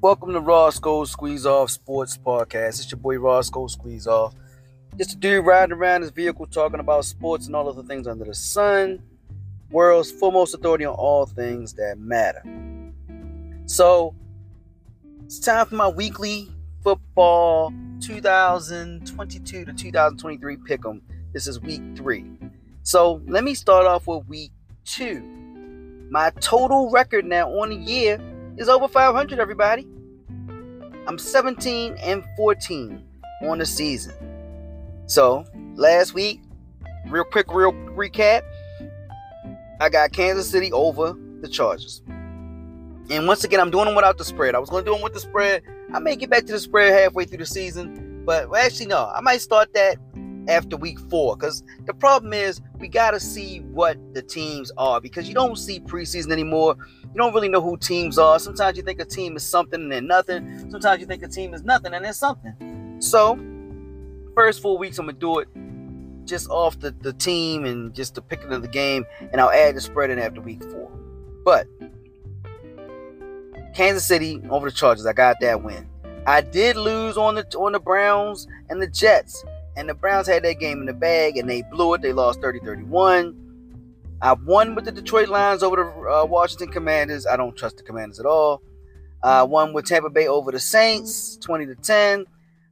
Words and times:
Welcome 0.00 0.32
to 0.34 0.40
Rawsko 0.40 1.12
Squeezoff 1.12 1.70
Sports 1.70 2.16
Podcast. 2.16 2.78
It's 2.80 2.88
your 2.88 3.00
boy 3.00 3.16
Rawsko 3.16 3.68
Squeezoff. 3.68 4.32
Just 4.96 5.14
a 5.14 5.16
dude 5.16 5.44
riding 5.44 5.72
around 5.72 6.02
his 6.02 6.12
vehicle 6.12 6.46
talking 6.46 6.78
about 6.78 7.04
sports 7.04 7.48
and 7.48 7.56
all 7.56 7.68
of 7.68 7.74
the 7.74 7.82
things 7.82 8.06
under 8.06 8.24
the 8.24 8.32
sun. 8.32 9.02
World's 9.72 10.12
foremost 10.12 10.54
authority 10.54 10.84
on 10.84 10.94
all 10.94 11.26
things 11.26 11.72
that 11.72 11.98
matter. 11.98 12.44
So, 13.66 14.14
it's 15.24 15.40
time 15.40 15.66
for 15.66 15.74
my 15.74 15.88
weekly 15.88 16.48
football 16.84 17.72
2022 18.00 19.64
to 19.64 19.72
2023 19.72 20.56
pick 20.58 20.86
'em. 20.86 21.02
This 21.32 21.48
is 21.48 21.60
week 21.60 21.82
three. 21.96 22.24
So, 22.84 23.20
let 23.26 23.42
me 23.42 23.52
start 23.52 23.84
off 23.84 24.06
with 24.06 24.28
week 24.28 24.52
two. 24.84 25.20
My 26.08 26.30
total 26.38 26.88
record 26.88 27.24
now 27.24 27.50
on 27.50 27.70
the 27.70 27.76
year 27.76 28.20
is 28.58 28.68
over 28.68 28.88
500, 28.88 29.38
everybody. 29.38 29.86
I'm 31.06 31.16
17 31.16 31.96
and 31.98 32.24
14 32.36 33.02
on 33.42 33.58
the 33.58 33.66
season. 33.66 34.14
So, 35.06 35.44
last 35.76 36.12
week, 36.12 36.42
real 37.06 37.24
quick, 37.24 37.46
real 37.52 37.72
recap, 37.72 38.42
I 39.80 39.88
got 39.88 40.12
Kansas 40.12 40.50
City 40.50 40.72
over 40.72 41.16
the 41.40 41.48
Chargers. 41.48 42.02
And 43.10 43.26
once 43.26 43.44
again, 43.44 43.60
I'm 43.60 43.70
doing 43.70 43.86
them 43.86 43.94
without 43.94 44.18
the 44.18 44.24
spread. 44.24 44.54
I 44.54 44.58
was 44.58 44.68
going 44.68 44.84
to 44.84 44.90
do 44.90 44.94
them 44.94 45.02
with 45.02 45.14
the 45.14 45.20
spread. 45.20 45.62
I 45.94 46.00
may 46.00 46.16
get 46.16 46.28
back 46.28 46.44
to 46.46 46.52
the 46.52 46.60
spread 46.60 46.92
halfway 46.92 47.24
through 47.24 47.38
the 47.38 47.46
season, 47.46 48.24
but 48.26 48.54
actually, 48.54 48.86
no, 48.86 49.10
I 49.14 49.20
might 49.20 49.40
start 49.40 49.72
that 49.74 49.96
after 50.48 50.76
week 50.76 50.98
four 50.98 51.36
because 51.36 51.62
the 51.86 51.94
problem 51.94 52.32
is 52.32 52.60
we 52.78 52.88
got 52.88 53.12
to 53.12 53.20
see 53.20 53.60
what 53.60 53.98
the 54.14 54.22
teams 54.22 54.72
are 54.76 55.00
because 55.00 55.28
you 55.28 55.34
don't 55.34 55.56
see 55.56 55.80
preseason 55.80 56.32
anymore. 56.32 56.76
You 57.02 57.16
don't 57.16 57.34
really 57.34 57.48
know 57.48 57.60
who 57.60 57.76
teams 57.76 58.18
are. 58.18 58.38
Sometimes 58.38 58.76
you 58.76 58.82
think 58.82 59.00
a 59.00 59.04
team 59.04 59.36
is 59.36 59.42
something 59.42 59.80
and 59.80 59.92
then 59.92 60.06
nothing. 60.06 60.70
Sometimes 60.70 61.00
you 61.00 61.06
think 61.06 61.22
a 61.22 61.28
team 61.28 61.54
is 61.54 61.62
nothing 61.62 61.94
and 61.94 62.04
then 62.04 62.14
something. 62.14 62.96
So, 63.00 63.38
first 64.34 64.60
four 64.60 64.78
weeks, 64.78 64.98
I'm 64.98 65.06
going 65.06 65.16
to 65.16 65.20
do 65.20 65.38
it 65.38 65.48
just 66.28 66.48
off 66.50 66.78
the, 66.78 66.90
the 66.90 67.12
team 67.12 67.64
and 67.64 67.94
just 67.94 68.14
the 68.14 68.22
picking 68.22 68.52
of 68.52 68.62
the 68.62 68.68
game, 68.68 69.04
and 69.32 69.40
I'll 69.40 69.50
add 69.50 69.74
the 69.74 69.80
spread 69.80 70.10
in 70.10 70.18
after 70.18 70.40
week 70.40 70.62
four. 70.70 70.90
But 71.44 71.66
Kansas 73.74 74.06
City 74.06 74.42
over 74.50 74.70
the 74.70 74.76
Chargers, 74.76 75.06
I 75.06 75.12
got 75.12 75.36
that 75.40 75.62
win. 75.62 75.88
I 76.26 76.42
did 76.42 76.76
lose 76.76 77.16
on 77.16 77.36
the 77.36 77.46
on 77.56 77.72
the 77.72 77.80
Browns 77.80 78.46
and 78.68 78.82
the 78.82 78.86
Jets. 78.86 79.44
And 79.78 79.88
the 79.88 79.94
Browns 79.94 80.26
had 80.26 80.42
that 80.42 80.58
game 80.58 80.80
in 80.80 80.86
the 80.86 80.92
bag 80.92 81.36
and 81.36 81.48
they 81.48 81.62
blew 81.62 81.94
it. 81.94 82.02
They 82.02 82.12
lost 82.12 82.40
30 82.40 82.58
31. 82.58 83.44
I 84.20 84.32
won 84.32 84.74
with 84.74 84.84
the 84.84 84.92
Detroit 84.92 85.28
Lions 85.28 85.62
over 85.62 85.76
the 85.76 86.10
uh, 86.10 86.24
Washington 86.24 86.68
Commanders. 86.68 87.26
I 87.26 87.36
don't 87.36 87.56
trust 87.56 87.76
the 87.76 87.84
Commanders 87.84 88.18
at 88.18 88.26
all. 88.26 88.60
I 89.22 89.44
won 89.44 89.72
with 89.72 89.84
Tampa 89.84 90.10
Bay 90.10 90.26
over 90.26 90.50
the 90.50 90.58
Saints 90.58 91.36
20 91.36 91.66
to 91.66 91.74
10. 91.76 92.26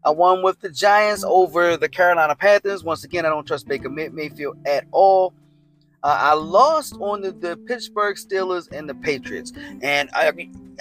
I 0.04 0.10
won 0.10 0.42
with 0.42 0.60
the 0.60 0.68
Giants 0.68 1.24
over 1.24 1.76
the 1.76 1.88
Carolina 1.88 2.34
Panthers. 2.34 2.82
Once 2.82 3.04
again, 3.04 3.24
I 3.24 3.28
don't 3.28 3.46
trust 3.46 3.68
Baker 3.68 3.88
Mayfield 3.88 4.58
at 4.66 4.84
all. 4.90 5.32
Uh, 6.02 6.16
I 6.20 6.34
lost 6.34 6.96
on 7.00 7.20
the, 7.20 7.32
the, 7.32 7.56
Pittsburgh 7.56 8.16
Steelers 8.16 8.70
and 8.70 8.88
the 8.88 8.94
Patriots. 8.94 9.52
And 9.82 10.08
I, 10.12 10.32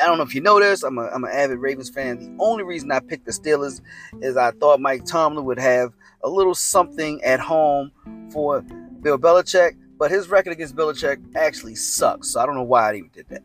I 0.02 0.06
don't 0.06 0.18
know 0.18 0.24
if 0.24 0.36
you 0.36 0.42
know 0.42 0.60
this, 0.60 0.84
I'm, 0.84 0.98
a, 0.98 1.08
I'm 1.08 1.24
an 1.24 1.32
avid 1.32 1.60
Ravens 1.60 1.90
fan. 1.90 2.18
The 2.20 2.44
only 2.44 2.64
reason 2.64 2.92
I 2.92 3.00
picked 3.00 3.26
the 3.26 3.32
Steelers 3.32 3.82
is 4.22 4.36
I 4.38 4.52
thought 4.52 4.82
Mike 4.82 5.06
Tomlin 5.06 5.46
would 5.46 5.60
have 5.60 5.94
a 6.24 6.30
little 6.30 6.56
something 6.56 7.24
at 7.24 7.40
home 7.40 7.92
for 8.32 8.62
Bill 9.02 9.18
Belichick, 9.18 9.78
but 9.98 10.12
his 10.12 10.28
record 10.28 10.52
against 10.52 10.76
Belichick 10.76 11.24
actually 11.36 11.76
sucks. 11.76 12.30
So 12.30 12.42
I 12.42 12.46
don't 12.46 12.56
know 12.56 12.64
why 12.64 12.92
I 12.92 12.96
even 12.96 13.10
did 13.14 13.28
that. 13.30 13.44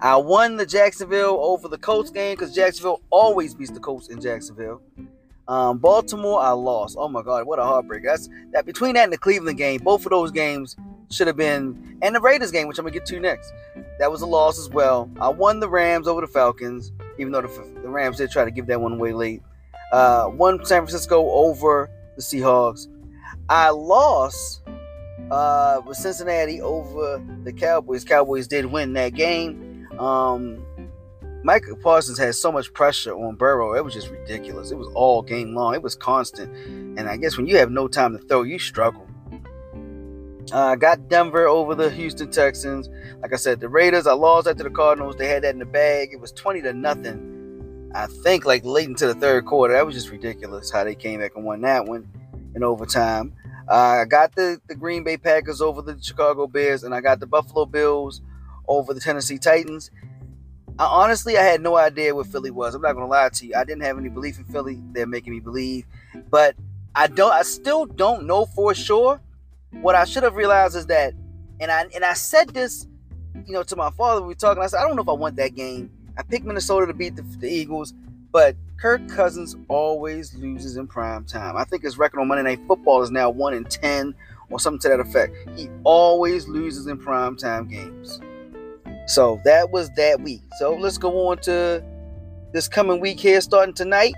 I 0.00 0.16
won 0.16 0.56
the 0.56 0.66
Jacksonville 0.66 1.38
over 1.40 1.68
the 1.68 1.78
Colts 1.78 2.10
game 2.10 2.36
because 2.36 2.54
Jacksonville 2.54 3.00
always 3.10 3.54
beats 3.54 3.70
the 3.70 3.80
Colts 3.80 4.08
in 4.08 4.20
Jacksonville. 4.20 4.80
Um, 5.48 5.78
Baltimore, 5.78 6.40
I 6.40 6.50
lost. 6.50 6.96
Oh 6.98 7.08
my 7.08 7.22
God, 7.22 7.46
what 7.46 7.58
a 7.58 7.64
heartbreak! 7.64 8.04
That's 8.04 8.28
that 8.52 8.66
between 8.66 8.94
that 8.94 9.04
and 9.04 9.12
the 9.12 9.18
Cleveland 9.18 9.56
game, 9.56 9.80
both 9.82 10.04
of 10.04 10.10
those 10.10 10.30
games 10.30 10.76
should 11.10 11.26
have 11.26 11.36
been, 11.36 11.98
and 12.02 12.14
the 12.14 12.20
Raiders 12.20 12.50
game, 12.50 12.68
which 12.68 12.78
I'm 12.78 12.84
gonna 12.84 12.94
get 12.94 13.06
to 13.06 13.20
next. 13.20 13.52
That 13.98 14.10
was 14.10 14.22
a 14.22 14.26
loss 14.26 14.58
as 14.58 14.68
well. 14.68 15.10
I 15.20 15.28
won 15.28 15.60
the 15.60 15.68
Rams 15.68 16.06
over 16.06 16.20
the 16.20 16.26
Falcons, 16.26 16.92
even 17.18 17.32
though 17.32 17.42
the, 17.42 17.80
the 17.82 17.88
Rams 17.88 18.18
did 18.18 18.30
try 18.30 18.44
to 18.44 18.50
give 18.50 18.66
that 18.66 18.80
one 18.80 18.92
away 18.94 19.12
late. 19.12 19.42
Uh, 19.92 20.30
won 20.32 20.64
San 20.64 20.82
Francisco 20.82 21.30
over 21.30 21.90
the 22.16 22.22
Seahawks. 22.22 22.88
I 23.48 23.70
lost 23.70 24.62
uh, 25.30 25.80
with 25.86 25.96
Cincinnati 25.96 26.60
over 26.60 27.22
the 27.44 27.52
Cowboys. 27.52 28.04
Cowboys 28.04 28.46
did 28.46 28.66
win 28.66 28.92
that 28.94 29.14
game. 29.14 29.88
Um, 29.98 30.64
Micah 31.42 31.76
Parsons 31.76 32.18
had 32.18 32.34
so 32.34 32.52
much 32.52 32.72
pressure 32.74 33.14
on 33.14 33.36
Burrow. 33.36 33.74
It 33.74 33.84
was 33.84 33.94
just 33.94 34.10
ridiculous. 34.10 34.70
It 34.70 34.76
was 34.76 34.88
all 34.94 35.22
game 35.22 35.54
long. 35.54 35.74
It 35.74 35.82
was 35.82 35.94
constant. 35.94 36.54
And 36.98 37.08
I 37.08 37.16
guess 37.16 37.36
when 37.36 37.46
you 37.46 37.56
have 37.56 37.70
no 37.70 37.88
time 37.88 38.12
to 38.12 38.18
throw, 38.18 38.42
you 38.42 38.58
struggle. 38.58 39.07
I 40.52 40.72
uh, 40.72 40.76
got 40.76 41.08
Denver 41.08 41.46
over 41.46 41.74
the 41.74 41.90
Houston 41.90 42.30
Texans. 42.30 42.88
Like 43.20 43.32
I 43.32 43.36
said, 43.36 43.60
the 43.60 43.68
Raiders, 43.68 44.06
I 44.06 44.14
lost 44.14 44.46
after 44.48 44.62
the 44.62 44.70
Cardinals. 44.70 45.16
They 45.16 45.28
had 45.28 45.42
that 45.44 45.52
in 45.52 45.58
the 45.58 45.66
bag. 45.66 46.10
It 46.12 46.20
was 46.20 46.32
20 46.32 46.62
to 46.62 46.72
nothing. 46.72 47.90
I 47.94 48.06
think 48.06 48.46
like 48.46 48.64
late 48.64 48.88
into 48.88 49.06
the 49.06 49.14
third 49.14 49.44
quarter. 49.44 49.74
That 49.74 49.84
was 49.84 49.94
just 49.94 50.10
ridiculous 50.10 50.70
how 50.70 50.84
they 50.84 50.94
came 50.94 51.20
back 51.20 51.32
and 51.36 51.44
won 51.44 51.60
that 51.62 51.84
one 51.86 52.08
in 52.54 52.62
overtime. 52.62 53.34
Uh, 53.68 54.00
I 54.00 54.04
got 54.06 54.34
the, 54.34 54.60
the 54.68 54.74
Green 54.74 55.04
Bay 55.04 55.18
Packers 55.18 55.60
over 55.60 55.82
the 55.82 55.98
Chicago 56.00 56.46
Bears, 56.46 56.82
and 56.82 56.94
I 56.94 57.02
got 57.02 57.20
the 57.20 57.26
Buffalo 57.26 57.66
Bills 57.66 58.22
over 58.66 58.94
the 58.94 59.00
Tennessee 59.00 59.38
Titans. 59.38 59.90
I, 60.78 60.84
honestly, 60.84 61.36
I 61.36 61.42
had 61.42 61.60
no 61.60 61.76
idea 61.76 62.14
what 62.14 62.26
Philly 62.26 62.50
was. 62.50 62.74
I'm 62.74 62.82
not 62.82 62.94
gonna 62.94 63.06
lie 63.06 63.28
to 63.28 63.46
you. 63.46 63.54
I 63.54 63.64
didn't 63.64 63.82
have 63.82 63.98
any 63.98 64.08
belief 64.08 64.38
in 64.38 64.44
Philly. 64.44 64.80
They're 64.92 65.06
making 65.06 65.34
me 65.34 65.40
believe, 65.40 65.84
but 66.30 66.56
I 66.94 67.08
don't. 67.08 67.32
I 67.32 67.42
still 67.42 67.84
don't 67.84 68.24
know 68.24 68.46
for 68.46 68.74
sure. 68.74 69.20
What 69.72 69.94
I 69.94 70.04
should 70.04 70.22
have 70.22 70.34
realized 70.34 70.76
is 70.76 70.86
that, 70.86 71.14
and 71.60 71.70
I 71.70 71.86
and 71.94 72.04
I 72.04 72.14
said 72.14 72.50
this, 72.50 72.86
you 73.46 73.52
know, 73.52 73.62
to 73.64 73.76
my 73.76 73.90
father. 73.90 74.22
We 74.22 74.28
were 74.28 74.34
talking. 74.34 74.62
I 74.62 74.66
said, 74.66 74.78
I 74.78 74.86
don't 74.86 74.96
know 74.96 75.02
if 75.02 75.08
I 75.08 75.12
want 75.12 75.36
that 75.36 75.54
game. 75.54 75.90
I 76.16 76.22
picked 76.22 76.44
Minnesota 76.44 76.86
to 76.86 76.94
beat 76.94 77.16
the, 77.16 77.22
the 77.22 77.48
Eagles, 77.48 77.94
but 78.32 78.56
Kirk 78.80 79.06
Cousins 79.08 79.56
always 79.68 80.34
loses 80.34 80.76
in 80.76 80.86
prime 80.86 81.24
time. 81.24 81.56
I 81.56 81.64
think 81.64 81.82
his 81.82 81.98
record 81.98 82.20
on 82.20 82.28
Monday 82.28 82.44
Night 82.44 82.60
Football 82.66 83.02
is 83.02 83.10
now 83.10 83.30
one 83.30 83.54
in 83.54 83.64
ten 83.64 84.14
or 84.50 84.58
something 84.58 84.80
to 84.80 84.88
that 84.88 85.00
effect. 85.00 85.34
He 85.56 85.68
always 85.84 86.48
loses 86.48 86.86
in 86.86 86.98
prime 86.98 87.36
time 87.36 87.68
games. 87.68 88.20
So 89.06 89.40
that 89.44 89.70
was 89.70 89.90
that 89.90 90.20
week. 90.20 90.42
So 90.58 90.74
let's 90.74 90.98
go 90.98 91.28
on 91.28 91.38
to 91.38 91.84
this 92.52 92.68
coming 92.68 93.00
week 93.00 93.20
here, 93.20 93.40
starting 93.40 93.74
tonight. 93.74 94.14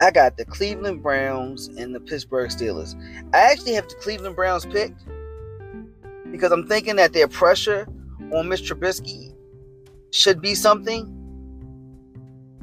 I 0.00 0.10
got 0.10 0.36
the 0.36 0.44
Cleveland 0.44 1.02
Browns 1.02 1.68
and 1.68 1.94
the 1.94 2.00
Pittsburgh 2.00 2.50
Steelers. 2.50 2.94
I 3.32 3.38
actually 3.38 3.72
have 3.74 3.88
the 3.88 3.94
Cleveland 3.94 4.36
Browns 4.36 4.66
picked 4.66 5.02
because 6.30 6.52
I'm 6.52 6.66
thinking 6.66 6.96
that 6.96 7.12
their 7.12 7.28
pressure 7.28 7.86
on 8.32 8.46
Mr. 8.46 8.76
Trubisky 8.76 9.34
should 10.10 10.40
be 10.40 10.54
something. 10.54 11.12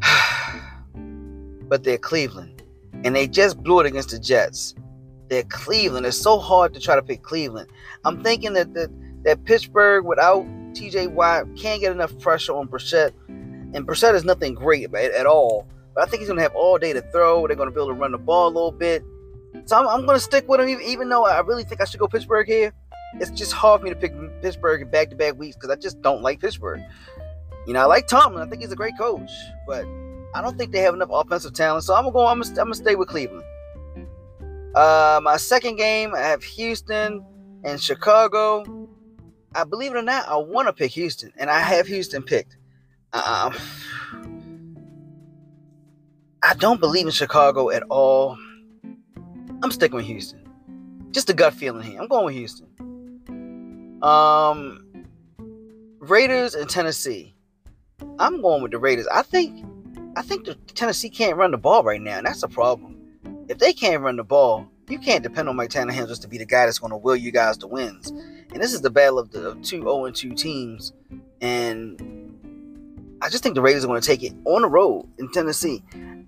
but 1.67 1.83
they're 1.83 1.97
Cleveland. 1.97 2.61
And 3.03 3.15
they 3.15 3.27
just 3.27 3.61
blew 3.63 3.79
it 3.79 3.85
against 3.85 4.09
the 4.09 4.19
Jets. 4.19 4.75
They're 5.29 5.43
Cleveland. 5.43 6.05
It's 6.05 6.17
so 6.17 6.37
hard 6.37 6.73
to 6.75 6.79
try 6.79 6.95
to 6.95 7.01
pick 7.01 7.23
Cleveland. 7.23 7.69
I'm 8.05 8.23
thinking 8.23 8.53
that 8.53 8.73
the 8.73 8.91
that 9.23 9.43
Pittsburgh 9.45 10.05
without 10.05 10.45
TJ 10.73 11.11
Watt 11.11 11.47
can't 11.55 11.81
get 11.81 11.91
enough 11.91 12.17
pressure 12.19 12.53
on 12.53 12.67
Brissett. 12.67 13.11
And 13.27 13.87
Brissett 13.87 14.13
is 14.13 14.25
nothing 14.25 14.53
great 14.53 14.93
at, 14.93 15.11
at 15.11 15.25
all. 15.25 15.65
But 15.93 16.07
I 16.07 16.09
think 16.09 16.21
he's 16.21 16.27
going 16.27 16.37
to 16.37 16.43
have 16.43 16.55
all 16.55 16.77
day 16.77 16.93
to 16.93 17.01
throw. 17.01 17.47
They're 17.47 17.55
going 17.55 17.69
to 17.69 17.75
be 17.75 17.81
able 17.81 17.93
to 17.93 17.99
run 17.99 18.11
the 18.11 18.17
ball 18.17 18.47
a 18.47 18.53
little 18.53 18.71
bit. 18.71 19.03
So 19.65 19.77
I'm, 19.77 19.87
I'm 19.87 20.05
going 20.05 20.17
to 20.17 20.23
stick 20.23 20.47
with 20.47 20.59
him, 20.59 20.69
even, 20.69 20.83
even 20.85 21.09
though 21.09 21.25
I 21.25 21.39
really 21.41 21.63
think 21.63 21.81
I 21.81 21.85
should 21.85 21.99
go 21.99 22.07
Pittsburgh 22.07 22.47
here. 22.47 22.73
It's 23.19 23.29
just 23.29 23.51
hard 23.51 23.81
for 23.81 23.85
me 23.85 23.91
to 23.91 23.95
pick 23.95 24.13
Pittsburgh 24.41 24.81
in 24.81 24.89
back 24.89 25.11
to 25.11 25.15
back 25.15 25.37
weeks 25.37 25.55
because 25.55 25.69
I 25.69 25.75
just 25.75 26.01
don't 26.01 26.23
like 26.23 26.39
Pittsburgh. 26.39 26.81
You 27.67 27.73
know, 27.73 27.81
I 27.81 27.85
like 27.85 28.07
Tomlin. 28.07 28.45
I 28.45 28.49
think 28.49 28.61
he's 28.61 28.71
a 28.71 28.75
great 28.75 28.97
coach, 28.97 29.29
but 29.67 29.85
I 30.33 30.41
don't 30.41 30.57
think 30.57 30.71
they 30.71 30.79
have 30.79 30.95
enough 30.95 31.09
offensive 31.11 31.53
talent. 31.53 31.83
So 31.83 31.93
I'm 31.93 32.03
gonna 32.03 32.13
go. 32.13 32.25
I'm 32.25 32.41
gonna, 32.41 32.73
stay 32.73 32.95
with 32.95 33.07
Cleveland. 33.07 33.43
Uh, 34.75 35.19
my 35.23 35.37
second 35.37 35.75
game, 35.75 36.15
I 36.15 36.21
have 36.21 36.43
Houston 36.43 37.23
and 37.63 37.79
Chicago. 37.79 38.89
I 39.55 39.63
believe 39.63 39.93
it 39.93 39.97
or 39.97 40.01
not, 40.01 40.27
I 40.27 40.35
want 40.37 40.67
to 40.67 40.73
pick 40.73 40.91
Houston, 40.91 41.31
and 41.37 41.49
I 41.49 41.59
have 41.59 41.85
Houston 41.85 42.23
picked. 42.23 42.57
Um, 43.13 43.53
I 46.45 46.55
don't 46.55 46.81
believe 46.81 47.05
in 47.05 47.11
Chicago 47.13 47.69
at 47.69 47.83
all. 47.83 48.37
I'm 49.63 49.71
sticking 49.71 49.95
with 49.95 50.05
Houston. 50.05 50.41
Just 51.11 51.29
a 51.29 51.33
gut 51.33 51.53
feeling 51.53 51.83
here. 51.83 52.01
I'm 52.01 52.09
going 52.09 52.25
with 52.25 52.35
Houston. 52.35 52.67
Um, 54.01 55.05
Raiders 55.99 56.53
and 56.53 56.69
Tennessee. 56.69 57.33
I'm 58.19 58.41
going 58.41 58.61
with 58.61 58.73
the 58.73 58.77
Raiders. 58.77 59.07
I 59.07 59.21
think, 59.21 59.65
I 60.17 60.21
think 60.21 60.43
the 60.45 60.55
Tennessee 60.55 61.09
can't 61.09 61.37
run 61.37 61.51
the 61.51 61.57
ball 61.57 61.81
right 61.81 62.01
now, 62.01 62.17
and 62.17 62.27
that's 62.27 62.43
a 62.43 62.49
problem. 62.49 62.97
If 63.47 63.59
they 63.59 63.71
can't 63.71 64.03
run 64.03 64.17
the 64.17 64.25
ball, 64.25 64.67
you 64.89 64.99
can't 64.99 65.23
depend 65.23 65.47
on 65.47 65.55
Mike 65.55 65.69
Tannehill 65.69 66.09
just 66.09 66.23
to 66.23 66.27
be 66.27 66.37
the 66.37 66.45
guy 66.45 66.65
that's 66.65 66.79
going 66.79 66.91
to 66.91 66.97
will 66.97 67.15
you 67.15 67.31
guys 67.31 67.57
to 67.59 67.67
wins. 67.67 68.09
And 68.09 68.61
this 68.61 68.73
is 68.73 68.81
the 68.81 68.89
battle 68.89 69.17
of 69.17 69.31
the 69.31 69.55
two 69.63 69.81
0 69.81 70.11
2 70.11 70.33
teams 70.33 70.91
And 71.39 72.13
I 73.21 73.29
just 73.29 73.43
think 73.43 73.55
the 73.55 73.61
Raiders 73.61 73.85
are 73.85 73.87
going 73.87 74.01
to 74.01 74.05
take 74.05 74.23
it 74.23 74.33
on 74.43 74.63
the 74.63 74.67
road 74.67 75.07
in 75.17 75.31
Tennessee. 75.31 75.81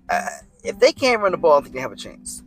Uh, 0.08 0.28
if 0.62 0.78
they 0.78 0.92
can't 0.92 1.20
run 1.20 1.32
the 1.32 1.38
ball, 1.38 1.58
I 1.58 1.62
think 1.62 1.74
they 1.74 1.80
have 1.80 1.92
a 1.92 1.96
chance. 1.96 2.42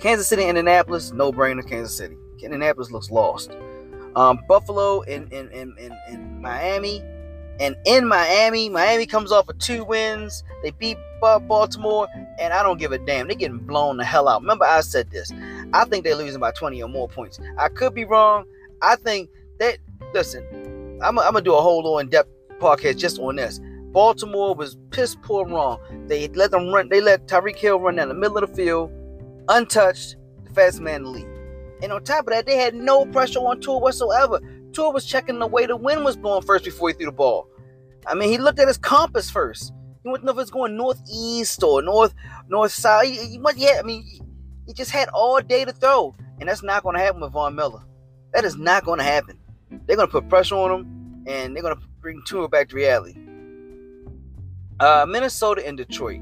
Kansas 0.00 0.26
City, 0.26 0.44
Indianapolis, 0.44 1.12
no 1.12 1.30
brainer. 1.32 1.66
Kansas 1.66 1.96
City. 1.96 2.16
Indianapolis 2.42 2.90
looks 2.90 3.10
lost. 3.10 3.52
Um, 4.16 4.40
Buffalo 4.48 5.02
and 5.02 5.30
in, 5.32 5.50
in, 5.52 5.76
in, 5.78 5.96
in, 6.08 6.40
Miami. 6.40 7.02
And 7.60 7.76
in 7.84 8.08
Miami, 8.08 8.70
Miami 8.70 9.06
comes 9.06 9.30
off 9.30 9.48
of 9.48 9.58
two 9.58 9.84
wins. 9.84 10.42
They 10.62 10.70
beat 10.70 10.96
Baltimore, 11.20 12.08
and 12.38 12.54
I 12.54 12.62
don't 12.62 12.78
give 12.78 12.92
a 12.92 12.98
damn. 12.98 13.28
They're 13.28 13.36
getting 13.36 13.58
blown 13.58 13.98
the 13.98 14.04
hell 14.04 14.26
out. 14.26 14.40
Remember, 14.40 14.64
I 14.64 14.80
said 14.80 15.10
this. 15.10 15.30
I 15.74 15.84
think 15.84 16.04
they're 16.04 16.16
losing 16.16 16.40
by 16.40 16.52
20 16.52 16.82
or 16.82 16.88
more 16.88 17.08
points. 17.08 17.38
I 17.58 17.68
could 17.68 17.94
be 17.94 18.06
wrong. 18.06 18.46
I 18.82 18.96
think 18.96 19.30
that, 19.58 19.78
listen, 20.14 20.98
I'm, 21.02 21.18
I'm 21.18 21.34
to 21.34 21.40
do 21.40 21.54
a 21.54 21.60
whole 21.60 21.98
in 21.98 22.08
depth 22.08 22.30
podcast 22.58 22.98
just 22.98 23.18
on 23.18 23.36
this. 23.36 23.60
Baltimore 23.92 24.54
was 24.54 24.76
piss 24.90 25.16
poor 25.22 25.46
wrong. 25.46 25.78
They 26.06 26.28
let 26.28 26.52
them 26.52 26.68
run, 26.72 26.88
they 26.88 27.00
let 27.00 27.26
Tyreek 27.26 27.56
Hill 27.56 27.80
run 27.80 27.96
down 27.96 28.08
the 28.08 28.14
middle 28.14 28.38
of 28.38 28.48
the 28.48 28.56
field, 28.56 28.92
untouched, 29.48 30.16
the 30.44 30.50
fastest 30.54 30.82
man 30.82 31.12
league. 31.12 31.26
And 31.82 31.92
on 31.92 32.04
top 32.04 32.26
of 32.26 32.32
that, 32.32 32.46
they 32.46 32.56
had 32.56 32.74
no 32.74 33.06
pressure 33.06 33.38
on 33.40 33.60
Tua 33.60 33.78
whatsoever. 33.78 34.40
Tua 34.72 34.90
was 34.90 35.04
checking 35.04 35.38
the 35.38 35.46
way 35.46 35.66
the 35.66 35.76
wind 35.76 36.04
was 36.04 36.16
blowing 36.16 36.42
first 36.42 36.64
before 36.64 36.90
he 36.90 36.94
threw 36.94 37.06
the 37.06 37.12
ball. 37.12 37.48
I 38.06 38.14
mean, 38.14 38.28
he 38.28 38.38
looked 38.38 38.58
at 38.58 38.68
his 38.68 38.78
compass 38.78 39.30
first. 39.30 39.72
He 40.02 40.08
wouldn't 40.08 40.24
know 40.24 40.32
if 40.32 40.38
it's 40.38 40.50
going 40.50 40.76
northeast 40.76 41.62
or 41.62 41.82
north, 41.82 42.14
north 42.48 42.72
south. 42.72 43.04
He, 43.04 43.16
he, 43.16 43.40
yeah, 43.56 43.78
I 43.78 43.82
mean, 43.82 44.04
he 44.66 44.72
just 44.72 44.90
had 44.90 45.08
all 45.08 45.40
day 45.40 45.64
to 45.64 45.72
throw, 45.72 46.14
and 46.38 46.48
that's 46.48 46.62
not 46.62 46.82
going 46.82 46.96
to 46.96 47.02
happen 47.02 47.20
with 47.20 47.32
Von 47.32 47.54
Miller. 47.54 47.82
That 48.32 48.44
is 48.44 48.56
not 48.56 48.84
going 48.84 48.98
to 48.98 49.04
happen. 49.04 49.38
They're 49.86 49.96
going 49.96 50.08
to 50.08 50.12
put 50.12 50.28
pressure 50.28 50.54
on 50.56 50.70
them, 50.70 51.24
and 51.26 51.54
they're 51.54 51.62
going 51.62 51.76
to 51.76 51.82
bring 52.00 52.22
Tua 52.26 52.48
back 52.48 52.68
to 52.70 52.76
reality. 52.76 53.16
Uh, 54.78 55.06
Minnesota 55.08 55.66
and 55.66 55.76
Detroit. 55.76 56.20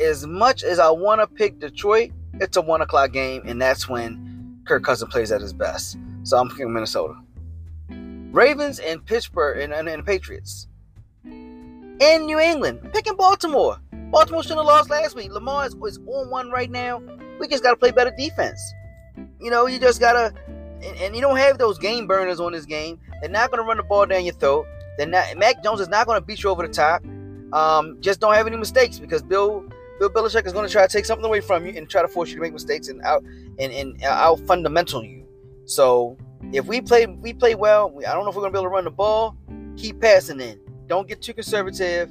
As 0.00 0.26
much 0.26 0.64
as 0.64 0.78
I 0.78 0.90
want 0.90 1.20
to 1.20 1.26
pick 1.26 1.60
Detroit, 1.60 2.10
it's 2.34 2.56
a 2.56 2.60
one 2.60 2.80
o'clock 2.80 3.12
game, 3.12 3.42
and 3.44 3.60
that's 3.60 3.88
when 3.88 4.60
Kirk 4.66 4.84
Cousins 4.84 5.12
plays 5.12 5.30
at 5.30 5.40
his 5.40 5.52
best. 5.52 5.96
So 6.24 6.38
I'm 6.38 6.48
picking 6.48 6.72
Minnesota. 6.72 7.14
Ravens 8.32 8.78
and 8.78 9.04
Pittsburgh 9.04 9.58
and, 9.58 9.72
and, 9.72 9.88
and 9.88 10.04
Patriots. 10.04 10.66
In 11.24 12.26
New 12.26 12.40
England, 12.40 12.90
picking 12.92 13.14
Baltimore. 13.16 13.78
Baltimore 14.10 14.42
shouldn't 14.42 14.60
have 14.60 14.66
lost 14.66 14.90
last 14.90 15.14
week. 15.14 15.30
Lamar 15.30 15.66
is, 15.66 15.74
is 15.86 15.98
on 16.06 16.30
one 16.30 16.50
right 16.50 16.70
now. 16.70 17.00
We 17.38 17.46
just 17.46 17.62
got 17.62 17.70
to 17.70 17.76
play 17.76 17.90
better 17.90 18.12
defense. 18.16 18.60
You 19.40 19.50
know, 19.50 19.66
you 19.66 19.78
just 19.78 20.00
got 20.00 20.14
to, 20.14 20.34
and, 20.84 20.96
and, 20.98 21.14
you 21.14 21.20
don't 21.20 21.36
have 21.36 21.58
those 21.58 21.78
game 21.78 22.06
burners 22.06 22.40
on 22.40 22.52
this 22.52 22.64
game. 22.64 22.98
They're 23.20 23.30
not 23.30 23.50
going 23.50 23.62
to 23.62 23.66
run 23.66 23.76
the 23.76 23.82
ball 23.82 24.06
down 24.06 24.24
your 24.24 24.34
throat. 24.34 24.66
They're 24.98 25.06
not, 25.06 25.36
Mac 25.36 25.62
Jones 25.62 25.80
is 25.80 25.88
not 25.88 26.06
going 26.06 26.20
to 26.20 26.24
beat 26.24 26.42
you 26.42 26.50
over 26.50 26.66
the 26.66 26.72
top. 26.72 27.02
Um, 27.52 27.98
just 28.00 28.20
don't 28.20 28.34
have 28.34 28.46
any 28.46 28.56
mistakes 28.56 28.98
because 28.98 29.22
Bill 29.22 29.64
Bill 29.98 30.10
Belichick 30.10 30.46
is 30.46 30.52
going 30.52 30.66
to 30.66 30.72
try 30.72 30.86
to 30.86 30.92
take 30.92 31.04
something 31.04 31.24
away 31.24 31.40
from 31.40 31.66
you 31.66 31.74
and 31.76 31.88
try 31.88 32.02
to 32.02 32.08
force 32.08 32.30
you 32.30 32.36
to 32.36 32.40
make 32.40 32.52
mistakes 32.52 32.88
and 32.88 33.00
out 33.02 33.22
and, 33.58 33.72
and 33.72 34.02
out 34.02 34.40
fundamental 34.40 35.04
you. 35.04 35.26
So 35.66 36.16
if 36.52 36.66
we 36.66 36.80
play 36.80 37.06
we 37.06 37.32
play 37.32 37.54
well, 37.54 37.94
I 37.98 38.12
don't 38.12 38.24
know 38.24 38.30
if 38.30 38.36
we're 38.36 38.42
gonna 38.42 38.52
be 38.52 38.58
able 38.58 38.66
to 38.66 38.74
run 38.74 38.84
the 38.84 38.90
ball. 38.90 39.36
Keep 39.76 40.00
passing 40.00 40.40
in. 40.40 40.58
Don't 40.86 41.06
get 41.06 41.22
too 41.22 41.34
conservative. 41.34 42.10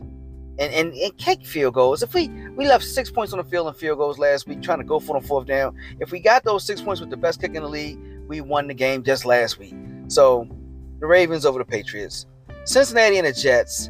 And, 0.59 0.71
and, 0.73 0.94
and 0.94 1.18
kick 1.18 1.44
field 1.45 1.73
goals. 1.73 2.03
If 2.03 2.13
we 2.13 2.27
we 2.56 2.68
left 2.68 2.83
six 2.83 3.09
points 3.09 3.33
on 3.33 3.38
the 3.38 3.44
field 3.44 3.68
in 3.68 3.73
field 3.73 3.97
goals 3.97 4.19
last 4.19 4.47
week, 4.47 4.62
trying 4.62 4.77
to 4.77 4.83
go 4.83 5.00
for 5.00 5.19
the 5.19 5.25
fourth 5.25 5.47
down. 5.47 5.75
If 6.00 6.12
we 6.12 6.19
got 6.19 6.44
those 6.44 6.63
six 6.65 6.81
points 6.81 7.01
with 7.01 7.09
the 7.09 7.18
best 7.18 7.41
kick 7.41 7.56
in 7.56 7.63
the 7.63 7.69
league, 7.69 7.97
we 8.31 8.39
won 8.39 8.68
the 8.68 8.74
game 8.74 9.04
just 9.04 9.25
last 9.25 9.60
week. 9.60 9.75
So 10.07 10.48
the 11.00 11.06
Ravens 11.06 11.45
over 11.45 11.60
the 11.60 11.66
Patriots, 11.66 12.25
Cincinnati 12.63 13.18
and 13.18 13.28
the 13.28 13.33
Jets. 13.33 13.89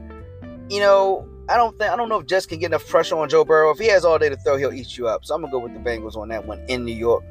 You 0.68 0.80
know, 0.80 1.30
I 1.48 1.58
don't 1.58 1.78
think 1.78 1.92
I 1.92 1.96
don't 1.96 2.10
know 2.10 2.20
if 2.20 2.26
Jets 2.26 2.48
can 2.48 2.58
get 2.58 2.68
enough 2.68 2.88
pressure 2.88 3.16
on 3.18 3.30
Joe 3.30 3.46
Burrow. 3.46 3.70
If 3.70 3.78
he 3.78 3.86
has 3.88 4.04
all 4.04 4.18
day 4.18 4.30
to 4.30 4.36
throw, 4.38 4.58
he'll 4.58 4.74
eat 4.74 4.98
you 4.98 5.08
up. 5.08 5.26
So 5.26 5.36
I'm 5.36 5.42
gonna 5.42 5.52
go 5.52 5.60
with 5.60 5.74
the 5.74 5.80
Bengals 5.80 6.18
on 6.18 6.28
that 6.30 6.46
one 6.46 6.60
in 6.68 6.84
New 6.84 6.96
York. 6.96 7.24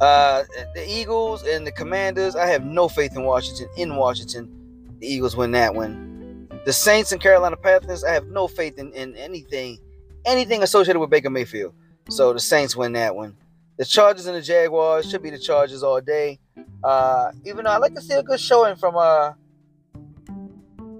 Uh, 0.00 0.42
the 0.74 0.84
Eagles 0.84 1.44
and 1.44 1.64
the 1.64 1.72
Commanders. 1.72 2.34
I 2.34 2.46
have 2.46 2.64
no 2.64 2.88
faith 2.88 3.14
in 3.14 3.22
Washington. 3.22 3.68
In 3.76 3.94
Washington, 3.94 4.50
the 4.98 5.06
Eagles 5.06 5.36
win 5.36 5.52
that 5.52 5.74
one. 5.76 6.48
The 6.64 6.72
Saints 6.72 7.12
and 7.12 7.20
Carolina 7.20 7.56
Panthers. 7.56 8.02
I 8.02 8.12
have 8.12 8.26
no 8.26 8.48
faith 8.48 8.78
in, 8.78 8.92
in 8.94 9.14
anything, 9.14 9.78
anything 10.24 10.64
associated 10.64 10.98
with 10.98 11.10
Baker 11.10 11.30
Mayfield. 11.30 11.72
So 12.08 12.32
the 12.32 12.40
Saints 12.40 12.74
win 12.74 12.94
that 12.94 13.14
one. 13.14 13.36
The 13.80 13.86
Chargers 13.86 14.26
and 14.26 14.36
the 14.36 14.42
Jaguars 14.42 15.08
should 15.08 15.22
be 15.22 15.30
the 15.30 15.38
Chargers 15.38 15.82
all 15.82 16.02
day. 16.02 16.38
Uh, 16.84 17.32
even 17.46 17.64
though 17.64 17.70
I 17.70 17.78
like 17.78 17.94
to 17.94 18.02
see 18.02 18.12
a 18.12 18.22
good 18.22 18.38
showing 18.38 18.76
from 18.76 18.94
uh 18.94 19.32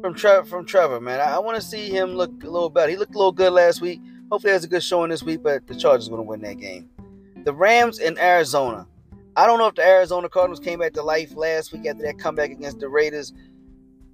from 0.00 0.14
Trevor 0.14 0.48
from 0.48 0.64
Trevor, 0.64 0.98
man. 0.98 1.20
I, 1.20 1.34
I 1.34 1.38
want 1.40 1.60
to 1.60 1.62
see 1.62 1.90
him 1.90 2.14
look 2.14 2.30
a 2.42 2.48
little 2.48 2.70
better. 2.70 2.90
He 2.90 2.96
looked 2.96 3.14
a 3.14 3.18
little 3.18 3.32
good 3.32 3.52
last 3.52 3.82
week. 3.82 4.00
Hopefully, 4.32 4.54
has 4.54 4.64
a 4.64 4.66
good 4.66 4.82
showing 4.82 5.10
this 5.10 5.22
week. 5.22 5.42
But 5.42 5.66
the 5.66 5.74
Chargers 5.74 6.08
are 6.08 6.12
going 6.12 6.22
to 6.22 6.26
win 6.26 6.40
that 6.40 6.56
game. 6.58 6.88
The 7.44 7.52
Rams 7.52 7.98
in 7.98 8.16
Arizona. 8.16 8.86
I 9.36 9.44
don't 9.44 9.58
know 9.58 9.66
if 9.66 9.74
the 9.74 9.84
Arizona 9.84 10.30
Cardinals 10.30 10.60
came 10.60 10.78
back 10.78 10.94
to 10.94 11.02
life 11.02 11.36
last 11.36 11.74
week 11.74 11.84
after 11.84 12.02
that 12.04 12.18
comeback 12.18 12.50
against 12.50 12.80
the 12.80 12.88
Raiders. 12.88 13.34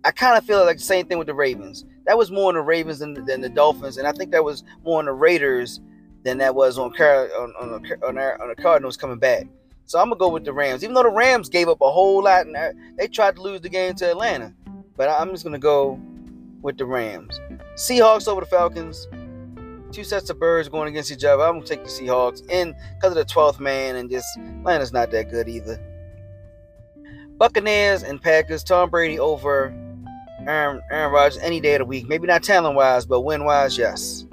I 0.03 0.11
kind 0.11 0.37
of 0.37 0.45
feel 0.45 0.65
like 0.65 0.79
the 0.79 0.83
same 0.83 1.07
thing 1.07 1.19
with 1.19 1.29
the 1.29 1.35
Ravens. 1.35 1.85
That 2.07 2.19
was 2.19 2.33
more 2.33 2.49
on 2.49 2.55
the 2.55 2.63
Ravens 2.63 2.99
than, 2.99 3.15
than 3.27 3.43
the 3.43 3.49
Dolphins, 3.49 3.97
and 3.97 4.09
I 4.09 4.13
think 4.13 4.33
that 4.33 4.43
was 4.43 4.65
more 4.85 4.99
on 4.99 5.05
the 5.05 5.13
Raiders 5.13 5.81
than 6.27 6.39
that 6.39 6.55
was 6.55 6.77
on 6.77 6.93
Car- 6.93 7.31
on 7.39 7.55
on, 7.61 7.83
the, 7.83 8.07
on, 8.07 8.19
our, 8.19 8.43
on 8.43 8.55
Cardinals 8.57 8.97
coming 8.97 9.19
back. 9.19 9.47
So 9.87 10.01
I'm 10.01 10.07
gonna 10.07 10.19
go 10.19 10.29
with 10.29 10.45
the 10.45 10.53
Rams, 10.53 10.83
even 10.83 10.95
though 10.95 11.05
the 11.05 11.11
Rams 11.11 11.49
gave 11.49 11.69
up 11.69 11.81
a 11.81 11.91
whole 11.91 12.25
lot 12.25 12.47
and 12.47 12.57
they 12.99 13.07
tried 13.07 13.37
to 13.37 13.43
lose 13.43 13.61
the 13.61 13.69
game 13.69 13.95
to 13.95 14.11
Atlanta. 14.11 14.53
But 14.97 15.09
I'm 15.09 15.31
just 15.31 15.45
gonna 15.45 15.61
go 15.61 16.01
with 16.61 16.77
the 16.79 16.85
Rams. 16.85 17.41
Seahawks 17.77 18.27
over 18.27 18.41
the 18.41 18.47
Falcons 18.47 19.07
two 19.93 20.03
sets 20.03 20.29
of 20.29 20.39
birds 20.39 20.69
going 20.69 20.89
against 20.89 21.13
each 21.13 21.25
other. 21.25 21.43
I'm 21.45 21.55
gonna 21.55 21.65
take 21.67 21.85
the 21.85 21.89
Seahawks, 21.89 22.43
and 22.51 22.75
because 22.97 23.17
of 23.17 23.27
the 23.27 23.33
12th 23.33 23.61
man, 23.61 23.95
and 23.97 24.11
just 24.11 24.27
Atlanta's 24.37 24.93
not 24.93 25.13
that 25.13 25.31
good 25.31 25.49
either. 25.49 25.81
Buccaneers 27.39 28.03
and 28.03 28.21
Packers. 28.21 28.65
Tom 28.65 28.91
Brady 28.91 29.19
over 29.19 29.69
Aaron, 30.47 30.83
Aaron 30.91 31.13
Rodgers 31.13 31.39
any 31.39 31.61
day 31.61 31.75
of 31.75 31.81
the 31.81 31.85
week. 31.85 32.09
Maybe 32.09 32.27
not 32.27 32.43
talent 32.43 32.75
wise, 32.75 33.07
but 33.07 33.21
win 33.21 33.45
wise, 33.45 33.79
yes. 33.79 34.26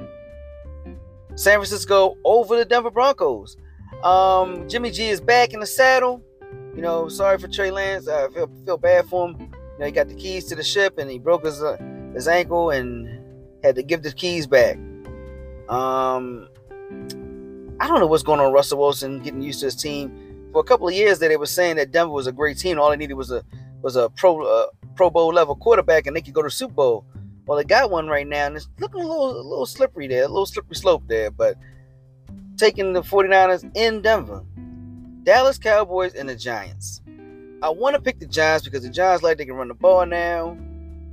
San 1.36 1.58
Francisco 1.58 2.18
over 2.24 2.56
the 2.58 2.66
Denver 2.66 2.92
Broncos. 2.92 3.58
Um, 4.04 4.68
Jimmy 4.68 4.92
G 4.92 5.10
is 5.10 5.22
back 5.22 5.54
in 5.54 5.60
the 5.60 5.66
saddle. 5.66 6.22
You 6.75 6.82
know, 6.82 7.08
sorry 7.08 7.38
for 7.38 7.48
Trey 7.48 7.72
Lance. 7.72 8.08
I 8.08 8.28
feel 8.30 8.50
feel 8.66 8.78
bad 8.78 9.06
for 9.06 9.30
him. 9.30 9.40
You 9.40 9.80
know, 9.80 9.86
he 9.86 9.92
got 9.92 10.08
the 10.08 10.16
keys 10.16 10.46
to 10.46 10.56
the 10.56 10.63
ship 10.63 10.98
and 10.98 11.10
he 11.10 11.20
broke 11.20 11.46
his 11.46 11.62
uh, 11.62 11.78
his 12.13 12.28
ankle 12.28 12.72
and 12.72 13.08
had 13.63 13.75
to 13.75 13.84
give 13.84 14.04
the 14.04 14.12
keys 14.12 14.48
back. 14.48 14.78
Um, 15.70 16.48
I 17.80 17.88
don't 17.88 18.00
know 18.00 18.08
what's 18.08 18.24
going 18.24 18.40
on 18.40 18.48
with 18.48 18.54
Russell 18.54 18.80
Wilson 18.80 19.20
getting 19.20 19.42
used 19.42 19.60
to 19.62 19.66
his 19.68 19.75
team. 19.75 20.50
For 20.52 20.60
a 20.60 20.63
couple 20.63 20.88
of 20.88 20.94
years, 20.94 21.18
that 21.20 21.30
they 21.30 21.38
were 21.38 21.48
saying 21.48 21.78
that 21.78 21.92
Denver 21.92 22.13
was 22.13 22.28
a 22.28 22.32
great 22.32 22.58
team. 22.58 22.80
All 22.80 22.90
they 22.92 22.98
needed 22.98 23.16
was 23.16 23.32
a 23.32 23.44
was 23.82 23.96
a 23.96 24.10
pro 24.10 24.44
uh, 24.46 24.68
Pro 24.96 25.10
Bowl 25.10 25.34
level 25.34 25.56
quarterback, 25.56 26.06
and 26.06 26.16
they 26.16 26.22
could 26.22 26.34
go 26.34 26.44
to 26.44 26.50
Super 26.50 26.74
Bowl. 26.74 27.06
Well, 27.46 27.58
they 27.58 27.64
got 27.64 27.92
one 27.92 28.08
right 28.08 28.28
now, 28.28 28.48
and 28.48 28.56
it's 28.56 28.70
looking 28.80 29.02
a 29.02 29.08
little 29.08 29.32
a 29.32 29.44
little 29.44 29.66
slippery 29.66 30.08
there, 30.08 30.24
a 30.24 30.28
little 30.28 30.46
slippery 30.46 30.76
slope 30.76 31.04
there. 31.08 31.30
But 31.30 31.58
taking 32.58 32.94
the 32.94 33.02
49ers 33.02 33.70
in 33.76 34.02
Denver, 34.02 34.44
Dallas 35.24 35.58
Cowboys, 35.58 36.14
and 36.14 36.30
the 36.30 36.36
Giants. 36.36 37.02
I 37.62 37.70
want 37.70 37.96
to 37.96 38.02
pick 38.02 38.20
the 38.20 38.26
Giants 38.26 38.66
because 38.66 38.84
the 38.84 38.90
Giants 38.90 39.24
like 39.24 39.38
they 39.38 39.46
can 39.46 39.56
run 39.56 39.70
the 39.70 39.74
ball 39.74 40.06
now, 40.06 40.58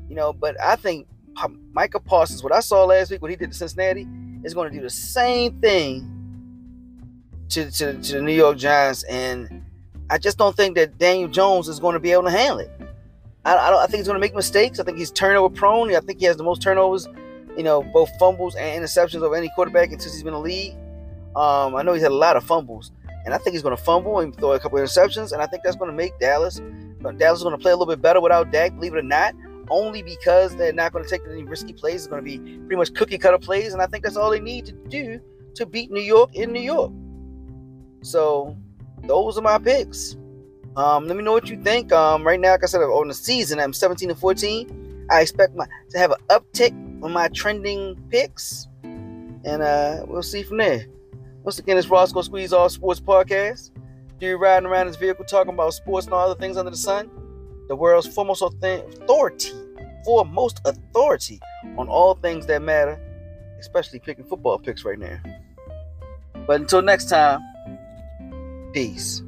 you 0.09 0.15
know. 0.15 0.33
But 0.33 0.61
I 0.61 0.77
think 0.77 1.07
Micah 1.73 2.01
Parsons, 2.01 2.43
what 2.43 2.53
I 2.53 2.61
saw 2.61 2.85
last 2.85 3.11
week, 3.11 3.23
what 3.23 3.31
he 3.31 3.37
did 3.37 3.53
to 3.53 3.57
Cincinnati, 3.57 4.07
is 4.45 4.55
going 4.55 4.71
to 4.71 4.77
do 4.77 4.83
the 4.83 4.91
same 4.91 5.61
thing 5.61 6.17
to, 7.51 7.71
to, 7.71 7.95
to 8.01 8.13
the 8.15 8.23
New 8.23 8.33
York 8.33 8.57
Giants. 8.57 9.05
And 9.05 9.65
I 10.09 10.19
just 10.19 10.39
don't 10.39 10.57
think 10.57 10.77
that 10.77 10.99
Daniel 10.99 11.29
Jones 11.29 11.69
is 11.69 11.79
going 11.79 11.95
to 11.95 12.01
be 12.01 12.13
able 12.13 12.25
to 12.25 12.31
handle 12.31 12.59
it. 12.59 12.71
I, 13.45 13.55
I, 13.55 13.85
I 13.85 13.87
think 13.87 13.99
he's 13.99 14.07
going 14.07 14.17
to 14.17 14.21
make 14.21 14.35
mistakes. 14.35 14.79
I 14.81 14.85
think 14.85 14.99
he's 14.99 15.11
turnover 15.11 15.55
prone. 15.55 15.95
I 15.95 16.01
think 16.01 16.21
he 16.21 16.27
has 16.27 16.37
the 16.37 16.45
most 16.45 16.63
turnovers, 16.63 17.09
you 17.57 17.63
know, 17.63 17.83
both 17.83 18.11
fumbles 18.19 18.55
and 18.55 18.83
interceptions 18.83 19.23
of 19.23 19.33
any 19.33 19.51
quarterback 19.55 19.91
since 19.91 20.05
he's 20.05 20.23
been 20.23 20.35
in 20.35 20.41
the 20.41 20.41
league. 20.41 20.75
Um, 21.37 21.77
I 21.77 21.83
know 21.83 21.93
he's 21.93 22.03
had 22.03 22.13
a 22.13 22.15
lot 22.15 22.37
of 22.37 22.45
fumbles, 22.45 22.93
and 23.25 23.33
I 23.33 23.39
think 23.39 23.55
he's 23.55 23.63
going 23.63 23.77
to 23.77 23.83
fumble 23.83 24.21
and 24.21 24.37
throw 24.37 24.53
a 24.53 24.61
couple 24.61 24.79
interceptions, 24.79 25.33
and 25.33 25.41
I 25.41 25.47
think 25.47 25.63
that's 25.63 25.77
going 25.77 25.91
to 25.91 25.97
make 25.97 26.19
Dallas. 26.19 26.61
Dallas 27.17 27.39
is 27.39 27.45
going 27.45 27.57
to 27.57 27.63
play 27.63 27.73
a 27.73 27.77
little 27.77 27.93
bit 27.93 28.03
better 28.03 28.21
without 28.21 28.51
Dak, 28.51 28.75
believe 28.75 28.95
it 28.95 28.99
or 28.99 29.03
not 29.03 29.35
only 29.71 30.03
because 30.03 30.55
they're 30.57 30.73
not 30.73 30.93
going 30.93 31.05
to 31.05 31.11
take 31.11 31.23
any 31.31 31.45
risky 31.45 31.73
plays. 31.73 32.03
It's 32.03 32.07
going 32.09 32.23
to 32.23 32.25
be 32.25 32.39
pretty 32.39 32.77
much 32.77 32.93
cookie 32.93 33.19
cutter 33.19 33.39
plays, 33.39 33.73
and 33.73 33.81
I 33.81 33.87
think 33.87 34.05
that's 34.05 34.17
all 34.17 34.31
they 34.31 34.41
need 34.41 34.67
to 34.67 34.73
do 34.73 35.21
to 35.55 35.65
beat 35.65 35.91
New 35.91 36.03
York 36.03 36.35
in 36.35 36.53
New 36.53 36.61
York. 36.61 36.93
So 38.03 38.57
those 39.05 39.39
are 39.39 39.43
my 39.43 39.59
picks. 39.59 40.17
Um, 40.77 41.07
let 41.07 41.17
me 41.17 41.23
know 41.23 41.33
what 41.33 41.49
you 41.49 41.61
think. 41.63 41.93
Um, 41.93 42.25
right 42.25 42.39
now, 42.39 42.53
like 42.53 42.63
I 42.63 42.67
said, 42.67 42.81
on 42.81 43.09
the 43.09 43.15
season, 43.15 43.59
I'm 43.59 43.73
17 43.73 44.11
and 44.11 44.19
14. 44.19 45.07
I 45.11 45.21
expect 45.21 45.57
my 45.57 45.67
to 45.91 45.99
have 45.99 46.13
an 46.13 46.19
uptick 46.29 46.73
on 47.03 47.13
my 47.13 47.29
trending 47.29 48.01
picks, 48.11 48.69
and 48.83 49.63
uh, 49.63 50.05
we'll 50.07 50.23
see 50.23 50.43
from 50.43 50.59
there. 50.59 50.87
Once 51.43 51.59
again, 51.59 51.77
it's 51.77 51.89
Rawsko 51.89 52.29
Squeezoff 52.29 52.71
Sports 52.71 53.01
Podcast. 53.01 53.71
Dude 54.19 54.41
riding 54.41 54.69
around 54.69 54.87
his 54.87 54.97
vehicle 54.97 55.25
talking 55.25 55.55
about 55.55 55.73
sports 55.73 56.07
and 56.07 56.15
all 56.15 56.31
other 56.31 56.39
things 56.39 56.57
under 56.57 56.71
the 56.71 56.77
sun. 56.77 57.11
The 57.69 57.75
world's 57.75 58.07
foremost 58.07 58.43
authority, 58.43 59.53
foremost 60.05 60.61
authority 60.65 61.41
on 61.79 61.89
all 61.89 62.15
things 62.15 62.47
that 62.47 62.63
matter, 62.63 63.01
especially 63.59 63.99
picking 63.99 64.25
football 64.25 64.59
picks 64.59 64.85
right 64.85 64.99
now. 64.99 65.19
But 66.47 66.61
until 66.61 66.83
next 66.83 67.09
time, 67.09 67.41
peace. 68.73 69.23